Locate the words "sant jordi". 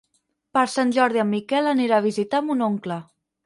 0.75-1.21